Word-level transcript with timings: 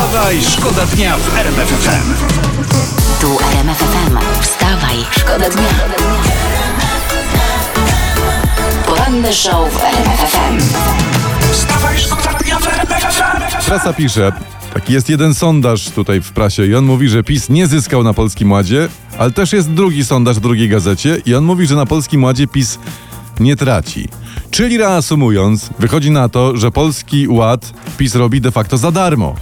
Wstawaj, 0.00 0.42
szkoda 0.42 0.86
dnia 0.86 1.16
w 1.16 1.36
RMF 1.36 1.68
FM. 1.68 2.14
Tu 3.20 3.38
RMF 3.52 3.78
FM. 3.78 4.18
Wstawaj, 4.42 4.96
szkoda 5.10 5.50
dnia. 5.50 5.68
Poranny 8.86 9.32
show 9.32 9.72
w 9.72 9.84
RMF 9.84 10.20
FM. 10.20 10.58
Wstawaj, 11.52 11.98
szkoda 11.98 12.38
dnia 12.38 12.58
w 12.58 12.66
RMF 12.66 13.14
FM. 13.14 13.64
Prasa 13.66 13.92
pisze, 13.92 14.32
taki 14.74 14.92
jest 14.92 15.08
jeden 15.08 15.34
sondaż 15.34 15.90
tutaj 15.90 16.20
w 16.20 16.32
prasie 16.32 16.66
i 16.66 16.74
on 16.74 16.84
mówi, 16.84 17.08
że 17.08 17.22
PiS 17.22 17.48
nie 17.48 17.66
zyskał 17.66 18.02
na 18.02 18.14
Polskim 18.14 18.52
Ładzie, 18.52 18.88
ale 19.18 19.30
też 19.30 19.52
jest 19.52 19.70
drugi 19.70 20.04
sondaż 20.04 20.36
w 20.36 20.40
drugiej 20.40 20.68
gazecie 20.68 21.22
i 21.26 21.34
on 21.34 21.44
mówi, 21.44 21.66
że 21.66 21.76
na 21.76 21.86
Polskim 21.86 22.24
Ładzie 22.24 22.46
PiS 22.46 22.78
nie 23.40 23.56
traci. 23.56 24.08
Czyli 24.50 24.78
reasumując, 24.78 25.70
wychodzi 25.78 26.10
na 26.10 26.28
to, 26.28 26.56
że 26.56 26.70
Polski 26.70 27.28
Ład 27.28 27.72
PiS 27.98 28.14
robi 28.14 28.40
de 28.40 28.50
facto 28.50 28.78
za 28.78 28.90
darmo. 28.92 29.34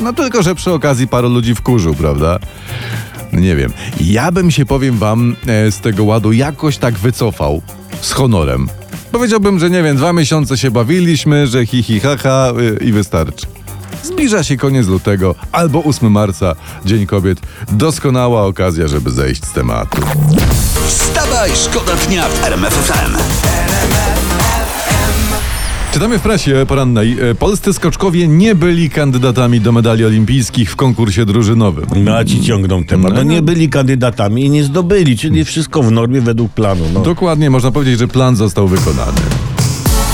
No 0.00 0.12
tylko, 0.12 0.42
że 0.42 0.54
przy 0.54 0.72
okazji 0.72 1.08
paru 1.08 1.28
ludzi 1.28 1.54
wkurzył, 1.54 1.94
prawda? 1.94 2.38
Nie 3.32 3.56
wiem. 3.56 3.72
Ja 4.00 4.32
bym 4.32 4.50
się, 4.50 4.66
powiem 4.66 4.98
wam, 4.98 5.36
e, 5.46 5.70
z 5.70 5.80
tego 5.80 6.04
ładu 6.04 6.32
jakoś 6.32 6.76
tak 6.76 6.94
wycofał. 6.94 7.62
Z 8.00 8.12
honorem. 8.12 8.68
Powiedziałbym, 9.12 9.58
że 9.58 9.70
nie 9.70 9.82
wiem, 9.82 9.96
dwa 9.96 10.12
miesiące 10.12 10.58
się 10.58 10.70
bawiliśmy, 10.70 11.46
że 11.46 11.66
hi 11.66 11.82
hi 11.82 12.00
ha, 12.00 12.16
ha 12.22 12.52
y, 12.60 12.84
i 12.84 12.92
wystarczy. 12.92 13.46
Zbliża 14.02 14.42
się 14.42 14.56
koniec 14.56 14.86
lutego 14.86 15.34
albo 15.52 15.84
8 15.84 16.12
marca, 16.12 16.54
Dzień 16.84 17.06
Kobiet. 17.06 17.38
Doskonała 17.72 18.42
okazja, 18.42 18.88
żeby 18.88 19.10
zejść 19.10 19.44
z 19.44 19.52
tematu. 19.52 20.02
Wstawaj, 20.88 21.50
szkoda 21.54 21.96
dnia 21.96 22.28
w 22.28 22.44
RMF 22.44 22.74
FM. 22.74 23.16
Czytamy 25.96 26.18
w 26.18 26.22
prasie 26.22 26.66
porannej, 26.68 27.16
e, 27.30 27.34
polscy 27.34 27.72
skoczkowie 27.72 28.28
nie 28.28 28.54
byli 28.54 28.90
kandydatami 28.90 29.60
do 29.60 29.72
medali 29.72 30.04
olimpijskich 30.04 30.70
w 30.70 30.76
konkursie 30.76 31.26
drużynowym. 31.26 31.86
No 31.96 32.16
a 32.16 32.24
ci 32.24 32.42
ciągną 32.42 32.84
temat. 32.84 33.14
No 33.14 33.22
nie 33.22 33.42
byli 33.42 33.68
kandydatami 33.68 34.44
i 34.44 34.50
nie 34.50 34.64
zdobyli, 34.64 35.18
czyli 35.18 35.44
wszystko 35.44 35.82
w 35.82 35.92
normie 35.92 36.20
według 36.20 36.52
planu. 36.52 36.84
No. 36.94 37.00
Dokładnie, 37.00 37.50
można 37.50 37.70
powiedzieć, 37.70 37.98
że 37.98 38.08
plan 38.08 38.36
został 38.36 38.68
wykonany. 38.68 39.20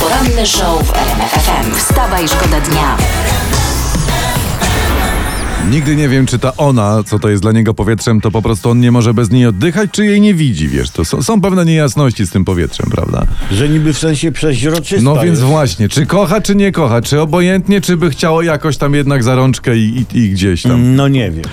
Poranny 0.01 0.47
show 0.47 0.87
w 0.87 0.97
RMF 0.97 1.31
FM. 1.31 1.75
Wstawaj, 1.75 2.29
szkoda 2.29 2.61
dnia. 2.61 2.97
Nigdy 5.71 5.97
nie 5.97 6.09
wiem, 6.09 6.27
czy 6.27 6.39
ta 6.39 6.57
ona, 6.57 7.03
co 7.07 7.19
to 7.19 7.29
jest 7.29 7.43
dla 7.43 7.53
niego 7.53 7.75
powietrzem, 7.75 8.21
to 8.21 8.31
po 8.31 8.43
prostu 8.43 8.71
on 8.71 8.81
nie 8.81 8.93
może 8.93 9.15
bez 9.15 9.31
niej 9.31 9.47
oddychać, 9.47 9.91
czy 9.93 10.07
jej 10.07 10.21
nie 10.21 10.35
widzi, 10.35 10.69
wiesz. 10.69 10.91
To 10.91 11.05
są, 11.05 11.23
są 11.23 11.41
pewne 11.41 11.65
niejasności 11.65 12.27
z 12.27 12.31
tym 12.31 12.45
powietrzem, 12.45 12.87
prawda? 12.91 13.27
Że 13.53 13.69
niby 13.69 13.93
w 13.93 13.99
sensie 13.99 14.33
przeźroczysta 14.33 15.05
No 15.05 15.15
więc 15.15 15.27
jest. 15.27 15.43
właśnie, 15.43 15.89
czy 15.89 16.07
kocha, 16.07 16.41
czy 16.41 16.55
nie 16.55 16.73
kocha, 16.73 17.03
czy 17.03 17.21
obojętnie, 17.21 17.81
czy 17.81 17.97
by 17.97 18.11
chciało 18.11 18.43
jakoś 18.43 18.77
tam 18.77 18.95
jednak 18.95 19.23
za 19.25 19.35
rączkę 19.35 19.77
i, 19.77 20.05
i, 20.15 20.19
i 20.19 20.31
gdzieś 20.31 20.63
tam. 20.63 20.97
No 20.97 21.09
nie 21.09 21.31
wiem. 21.31 21.45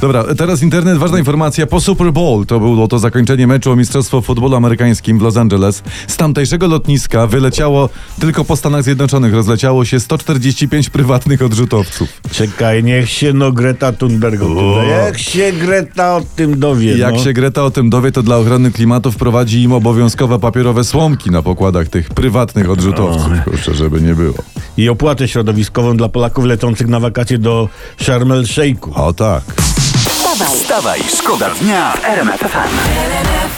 Dobra, 0.00 0.24
teraz 0.38 0.62
internet, 0.62 0.98
ważna 0.98 1.18
informacja. 1.18 1.66
Po 1.66 1.80
Super 1.80 2.12
Bowl, 2.12 2.46
to 2.46 2.60
było 2.60 2.88
to 2.88 2.98
zakończenie 2.98 3.46
meczu 3.46 3.70
o 3.72 3.76
Mistrzostwo 3.76 4.20
futbolu 4.22 4.56
amerykańskim 4.56 5.18
w 5.18 5.22
Los 5.22 5.36
Angeles, 5.36 5.82
z 6.06 6.16
tamtejszego 6.16 6.66
lotniska 6.66 7.26
wyleciało, 7.26 7.88
tylko 8.20 8.44
po 8.44 8.56
Stanach 8.56 8.82
Zjednoczonych 8.82 9.34
rozleciało 9.34 9.84
się 9.84 10.00
145 10.00 10.90
prywatnych 10.90 11.42
odrzutowców. 11.42 12.08
Czekaj, 12.32 12.84
niech 12.84 13.10
się 13.10 13.32
no 13.32 13.52
Greta 13.54 13.92
Thunberg 13.92 14.42
o 14.42 14.46
tym 14.46 14.54
dowie. 14.54 14.88
Jak 14.88 15.18
się 15.18 15.52
Greta 15.52 16.16
o 16.16 16.20
tym 16.36 16.58
dowie, 16.60 16.98
Jak 16.98 17.14
no. 17.14 17.24
się 17.24 17.32
Greta 17.32 17.62
o 17.64 17.70
tym 17.70 17.90
dowie, 17.90 18.12
to 18.12 18.22
dla 18.22 18.36
ochrony 18.36 18.70
klimatu 18.70 19.12
wprowadzi 19.12 19.62
im 19.62 19.72
obowiązkowe 19.72 20.38
papierowe 20.38 20.84
słomki 20.84 21.30
na 21.30 21.42
pokładach 21.42 21.88
tych 21.88 22.08
prywatnych 22.08 22.70
odrzutowców. 22.70 23.32
Kurczę, 23.44 23.74
żeby 23.74 24.00
nie 24.00 24.14
było. 24.14 24.34
I 24.76 24.88
opłatę 24.88 25.28
środowiskową 25.28 25.96
dla 25.96 26.08
Polaków 26.08 26.44
lecących 26.44 26.88
na 26.88 27.00
wakacje 27.00 27.38
do 27.38 27.68
Sharm 28.02 28.32
el 28.32 28.46
Sheikhu. 28.46 28.92
O 28.94 29.12
tak. 29.12 29.42
Wstawaj, 30.08 30.56
Wstawaj, 30.56 31.00
szkoda 31.18 31.50
dnia 31.60 31.92
w 31.92 32.04
RMF 32.04 32.40
FM. 32.40 33.54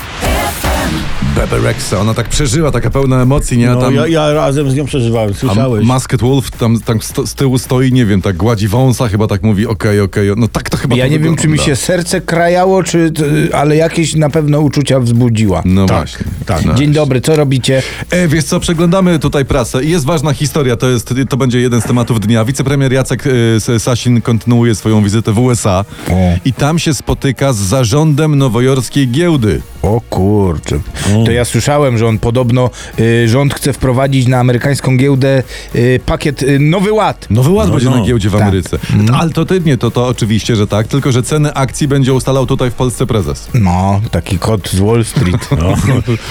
Bebe 1.36 1.58
Rexa, 1.58 1.92
ona 2.00 2.14
tak 2.14 2.28
przeżyła, 2.28 2.70
taka 2.72 2.90
pełna 2.90 3.22
emocji, 3.22 3.58
nie? 3.58 3.70
A 3.70 3.74
No, 3.74 3.80
tam, 3.80 3.94
ja, 3.94 4.06
ja 4.06 4.32
razem 4.32 4.70
z 4.70 4.74
nią 4.74 4.84
przeżywałem, 4.84 5.30
a 5.30 5.34
słyszałeś? 5.38 5.86
Masked 5.86 6.20
Wolf 6.20 6.50
tam, 6.50 6.80
tam 6.80 7.02
sto, 7.02 7.26
z 7.26 7.34
tyłu 7.34 7.58
stoi, 7.58 7.92
nie 7.92 8.06
wiem, 8.06 8.22
tak 8.22 8.36
gładzi 8.36 8.68
wąsa, 8.68 9.08
chyba 9.08 9.26
tak 9.26 9.42
mówi, 9.42 9.66
okej, 9.66 10.00
okej, 10.00 10.30
no 10.36 10.48
tak 10.48 10.70
to 10.70 10.76
chyba 10.76 10.96
Ja 10.96 11.04
to 11.04 11.10
nie 11.10 11.18
wiem, 11.18 11.36
czy 11.36 11.48
mi 11.48 11.58
się 11.58 11.76
serce 11.76 12.20
krajało, 12.20 12.82
czy, 12.82 13.12
ale 13.52 13.76
jakieś 13.76 14.14
na 14.14 14.30
pewno 14.30 14.60
uczucia 14.60 15.00
wzbudziła. 15.00 15.62
No 15.64 15.86
Tak, 15.86 15.96
właśnie. 15.96 16.26
tak. 16.46 16.64
No. 16.64 16.74
Dzień 16.74 16.92
dobry, 16.92 17.20
co 17.20 17.36
robicie? 17.36 17.82
E, 18.10 18.28
wiesz 18.28 18.44
co, 18.44 18.60
przeglądamy 18.60 19.18
tutaj 19.18 19.44
prasę 19.44 19.84
i 19.84 19.90
jest 19.90 20.04
ważna 20.04 20.32
historia, 20.32 20.76
to, 20.76 20.88
jest, 20.88 21.14
to 21.28 21.36
będzie 21.36 21.60
jeden 21.60 21.80
z 21.80 21.84
tematów 21.84 22.20
dnia. 22.20 22.44
Wicepremier 22.44 22.92
Jacek 22.92 23.24
S- 23.56 23.82
Sasin 23.82 24.20
kontynuuje 24.22 24.74
swoją 24.74 25.02
wizytę 25.02 25.32
w 25.32 25.38
USA 25.38 25.84
O. 26.10 26.14
i 26.44 26.52
tam 26.52 26.78
się 26.78 26.94
spotyka 26.94 27.52
z 27.52 27.56
zarządem 27.58 28.38
nowojorskiej 28.38 29.08
giełdy. 29.10 29.60
O 29.82 30.00
kurczę. 30.10 30.80
To 31.26 31.32
ja 31.32 31.44
słyszałem, 31.44 31.98
że 31.98 32.06
on 32.06 32.18
podobno, 32.18 32.70
y, 33.00 33.28
rząd 33.28 33.54
chce 33.54 33.72
wprowadzić 33.72 34.26
na 34.26 34.38
amerykańską 34.38 34.96
giełdę 34.96 35.42
y, 35.74 36.00
pakiet 36.06 36.42
y, 36.42 36.58
Nowy 36.58 36.92
Ład. 36.92 37.26
Nowy 37.30 37.50
Ład 37.50 37.66
No, 37.68 37.74
będzie 37.74 37.90
no, 37.90 37.96
na 37.96 38.04
giełdzie 38.04 38.28
w 38.28 38.32
tak. 38.32 38.42
Ameryce. 38.42 38.78
Ale 39.14 39.30
to 39.30 39.44
ty 39.44 39.60
nie, 39.60 39.78
to, 39.78 39.90
to 39.90 40.06
oczywiście, 40.06 40.56
że 40.56 40.66
tak, 40.66 40.88
tylko 40.88 41.12
że 41.12 41.22
ceny 41.22 41.54
akcji 41.54 41.88
będzie 41.88 42.14
ustalał 42.14 42.46
tutaj 42.46 42.70
w 42.70 42.74
Polsce 42.74 43.06
prezes. 43.06 43.48
No, 43.54 44.00
taki 44.10 44.38
kot 44.38 44.68
z 44.68 44.78
Wall 44.78 45.04
Street. 45.04 45.48
No. 45.58 45.74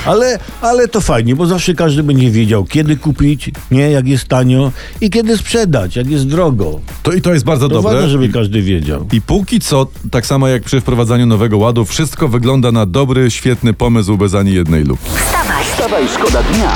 Ale, 0.05 0.39
ale 0.61 0.88
to 0.88 1.01
fajnie, 1.01 1.35
bo 1.35 1.45
zawsze 1.45 1.73
każdy 1.73 2.03
będzie 2.03 2.31
wiedział, 2.31 2.66
kiedy 2.66 2.97
kupić, 2.97 3.51
nie, 3.72 3.91
jak 3.91 4.07
jest 4.07 4.28
tanio 4.28 4.72
i 5.01 5.09
kiedy 5.09 5.38
sprzedać, 5.38 5.95
jak 5.95 6.09
jest 6.09 6.28
drogo. 6.28 6.79
To 7.03 7.11
i 7.11 7.22
to 7.22 7.34
jest 7.34 7.45
bardzo 7.45 7.69
To 7.69 7.75
dobre. 7.75 7.94
ważne, 7.94 8.09
żeby 8.09 8.29
każdy 8.29 8.61
wiedział. 8.61 9.07
I 9.13 9.22
póki 9.22 9.59
co, 9.59 9.88
tak 10.11 10.25
samo 10.25 10.47
jak 10.47 10.63
przy 10.63 10.81
wprowadzaniu 10.81 11.25
nowego 11.25 11.57
ładu, 11.57 11.85
wszystko 11.85 12.28
wygląda 12.28 12.72
na 12.72 12.85
dobry, 12.85 13.31
świetny 13.31 13.73
pomysł 13.73 14.17
bez 14.17 14.35
ani 14.35 14.53
jednej 14.53 14.84
luki. 14.85 15.03
wstawaj, 15.25 15.63
Wstawaj, 15.66 16.03
szkoda 16.13 16.44
dnia 16.44 16.69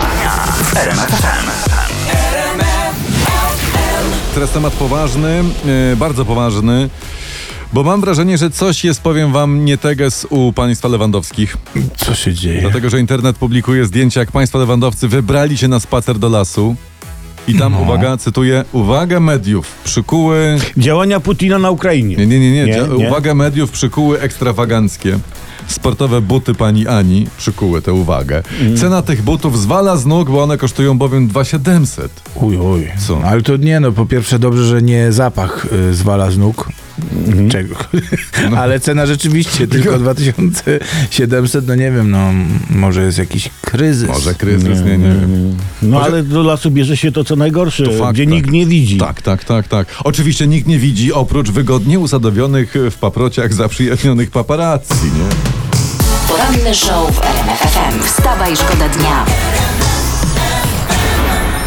w 0.63 0.77
RMF. 0.77 1.09
Teraz 4.33 4.51
temat 4.51 4.73
poważny, 4.73 5.43
e, 5.91 5.95
bardzo 5.95 6.25
poważny, 6.25 6.89
bo 7.73 7.83
mam 7.83 8.01
wrażenie, 8.01 8.37
że 8.37 8.49
coś 8.49 8.83
jest, 8.83 9.01
powiem 9.01 9.31
wam, 9.33 9.65
nie 9.65 9.77
teges 9.77 10.27
u 10.29 10.53
państwa 10.53 10.87
Lewandowskich. 10.87 11.57
Co 11.97 12.15
się 12.15 12.33
dzieje? 12.33 12.61
Dlatego, 12.61 12.89
że 12.89 12.99
internet 12.99 13.37
publikuje 13.37 13.85
zdjęcia, 13.85 14.19
jak 14.19 14.31
państwo 14.31 14.59
Lewandowcy 14.59 15.07
wybrali 15.07 15.57
się 15.57 15.67
na 15.67 15.79
spacer 15.79 16.19
do 16.19 16.29
lasu. 16.29 16.75
I 17.47 17.55
tam, 17.55 17.71
No. 17.71 17.79
uwaga, 17.79 18.17
cytuję, 18.17 18.65
uwaga 18.71 19.19
mediów, 19.19 19.67
przykuły... 19.83 20.57
Działania 20.77 21.19
Putina 21.19 21.59
na 21.59 21.71
Ukrainie. 21.71 22.15
Nie, 22.15 22.25
nie, 22.27 22.39
nie, 22.39 22.51
nie, 22.51 22.65
Nie, 22.65 22.73
dzia- 22.73 22.97
nie? 22.99 23.07
uwaga 23.07 23.33
mediów, 23.33 23.71
przykuły 23.71 24.19
ekstrawaganckie. 24.21 25.19
Sportowe 25.67 26.21
buty 26.21 26.53
pani 26.53 26.87
Ani 26.87 27.27
przykuły 27.37 27.81
tę 27.81 27.93
uwagę. 27.93 28.43
Mm. 28.61 28.77
Cena 28.77 29.01
tych 29.01 29.21
butów 29.21 29.59
zwala 29.59 29.97
z 29.97 30.05
nóg, 30.05 30.29
bo 30.29 30.43
one 30.43 30.57
kosztują 30.57 30.97
bowiem 30.97 31.27
2700. 31.27 32.11
Uj, 32.35 32.57
uj. 32.57 32.87
Co? 33.07 33.21
Ale 33.23 33.41
to 33.41 33.57
nie, 33.57 33.79
no 33.79 33.91
po 33.91 34.05
pierwsze 34.05 34.39
dobrze, 34.39 34.65
że 34.65 34.81
nie 34.81 35.11
zapach 35.11 35.67
y, 35.73 35.93
zwala 35.93 36.31
z 36.31 36.37
nóg. 36.37 36.69
Mhm. 37.29 37.49
Czego? 37.49 37.75
Ale 38.57 38.79
cena 38.79 39.05
rzeczywiście 39.05 39.67
tylko 39.67 39.99
2700, 39.99 41.67
no 41.67 41.75
nie 41.75 41.91
wiem, 41.91 42.11
no 42.11 42.31
może 42.69 43.03
jest 43.03 43.17
jakiś 43.17 43.49
kryzys. 43.61 44.07
Może 44.07 44.33
kryzys, 44.35 44.79
nie, 44.85 44.97
nie 44.97 45.07
wiem. 45.07 45.55
No 45.81 46.01
ale 46.01 46.23
do 46.23 46.43
lasu 46.43 46.71
bierze 46.71 46.97
się 46.97 47.11
to 47.11 47.23
co 47.23 47.35
najgorsze, 47.35 47.83
To 47.83 47.91
fakt, 47.91 48.13
gdzie 48.13 48.23
tak. 48.25 48.33
nikt 48.33 48.51
nie 48.51 48.65
widzi. 48.65 48.97
Tak, 48.97 49.21
tak, 49.21 49.43
tak, 49.43 49.67
tak. 49.67 49.87
Oczywiście 50.03 50.47
nikt 50.47 50.67
nie 50.67 50.79
widzi, 50.79 51.13
oprócz 51.13 51.51
wygodnie 51.51 51.99
usadowionych 51.99 52.73
w 52.91 52.95
paprociach 52.95 53.53
zaprzyjaźnionych 53.53 54.31
paparazzi, 54.31 54.83
nie? 55.03 55.59
poranny 56.29 56.75
show 56.75 57.15
w 57.15 57.21
RMF 57.23 57.59
FM. 57.59 58.03
Wstawaj, 58.03 58.55
szkoda 58.55 58.89
dnia. 58.89 59.25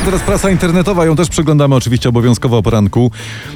Teraz 0.04 0.20
prasa 0.22 0.50
internetowa, 0.50 1.04
ją 1.06 1.16
też 1.16 1.28
przeglądamy 1.28 1.74
oczywiście 1.74 2.08
obowiązkowo 2.08 2.58
o 2.58 2.62
poranku. 2.62 3.10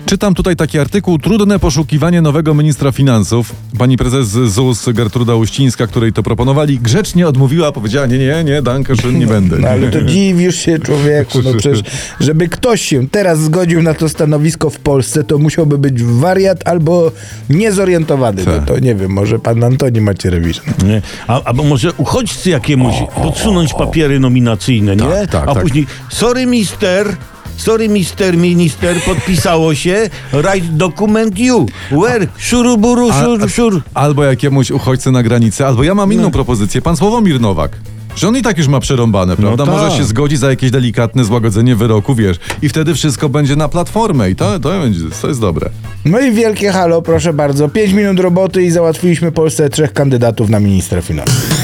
Czytam 0.07 0.35
tutaj 0.35 0.57
taki 0.57 0.79
artykuł, 0.79 1.19
trudne 1.19 1.59
poszukiwanie 1.59 2.23
nowego 2.23 2.55
ministra 2.55 2.93
finansów. 2.93 3.53
Pani 3.79 3.97
prezes 3.97 4.29
ZUS 4.29 4.89
Gertruda 4.95 5.35
Uścińska, 5.35 5.87
której 5.87 6.13
to 6.13 6.23
proponowali, 6.23 6.79
grzecznie 6.79 7.29
odmówiła, 7.29 7.73
powiedziała 7.73 8.07
nie, 8.07 8.19
nie, 8.19 8.45
nie, 8.45 8.63
danke 8.63 8.95
schön, 8.95 9.19
nie 9.19 9.27
będę. 9.27 9.57
No, 9.67 9.69
ale 9.69 9.91
to 9.91 10.03
dziwisz 10.03 10.57
się 10.57 10.79
człowieku, 10.79 11.39
no 11.45 11.51
przecież, 11.55 11.83
żeby 12.21 12.49
ktoś 12.49 12.81
się 12.81 13.09
teraz 13.09 13.41
zgodził 13.41 13.83
na 13.83 13.95
to 13.95 14.09
stanowisko 14.09 14.71
w 14.71 14.79
Polsce, 14.79 15.25
to 15.25 15.39
musiałby 15.39 15.79
być 15.79 16.03
wariat 16.03 16.69
albo 16.69 17.13
niezorientowany. 17.51 18.43
No 18.47 18.53
Tak. 18.53 18.65
to 18.65 18.79
nie 18.79 18.95
wiem, 18.95 19.11
może 19.13 19.39
pan 19.39 19.65
Antoni 19.65 20.01
Macierewicz. 20.01 20.61
No. 20.67 20.89
Nie? 20.89 21.03
A, 21.27 21.43
albo 21.43 21.63
może 21.63 21.93
uchodźcy 21.93 22.51
jakiemuś 22.51 22.95
podsunąć 23.23 23.75
papiery 23.75 24.21
nominacyjne, 24.21 24.97
nie? 24.97 25.03
Tak, 25.09 25.31
tak, 25.31 25.49
A 25.49 25.55
tak. 25.55 25.63
później, 25.63 25.87
sorry 26.11 26.36
mister, 26.45 27.17
sorry 27.57 27.89
mister 27.89 28.37
minister, 28.37 28.97
podpisało 29.05 29.75
się, 29.75 30.11
write 30.33 30.67
document 30.71 31.39
you, 31.39 31.67
where, 31.91 32.27
szuruburu, 32.37 33.13
szur, 33.13 33.51
szur. 33.51 33.83
Albo 33.95 34.25
jakiemuś 34.25 34.71
uchodźcy 34.71 35.11
na 35.11 35.23
granicy, 35.23 35.67
albo 35.67 35.85
ja 35.85 35.95
mam 35.95 36.13
inną 36.13 36.31
propozycję, 36.31 36.83
pan 36.83 36.97
Sławomir 36.97 37.41
Nowak. 37.41 37.71
Że 38.17 38.29
on 38.29 38.37
i 38.37 38.43
tak 38.43 38.59
już 38.59 38.69
ma 38.69 38.81
przerąbane, 38.81 39.37
prawda? 39.37 39.65
tak. 39.65 39.75
Może 39.75 39.97
się 39.97 40.05
zgodzi 40.05 40.37
za 40.37 40.51
jakieś 40.51 40.71
delikatne 40.71 41.25
złagodzenie 41.25 41.77
wyroku, 41.77 42.15
wiesz. 42.15 42.37
I 42.63 42.69
wtedy 42.69 42.95
wszystko 42.95 43.29
będzie 43.29 43.57
na 43.57 43.69
platformę 43.69 44.31
i 44.31 44.37
to, 44.37 44.61
to, 44.61 44.69
będzie, 44.81 45.01
to 45.23 45.29
jest 45.29 45.41
dobre. 45.41 45.71
No 46.05 46.21
i 46.21 46.33
wielkie 46.33 46.73
halo, 46.73 47.03
proszę 47.03 47.33
bardzo. 47.33 47.69
5 47.69 47.93
minut 47.93 48.21
roboty 48.21 48.63
i 48.63 48.71
załatwiliśmy 48.71 49.33
Polsce 49.33 49.69
trzech 49.69 49.93
kandydatów 49.93 50.49
na 50.49 50.61
ministra 50.61 51.03
finansów. 51.03 51.56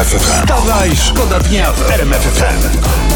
Dnia. 0.00 0.20
Wstawaj, 0.20 0.96
szkoda 0.96 1.40
dnia 1.40 1.72
w 1.72 1.90
RMF 1.90 2.22
FM. 2.22 3.09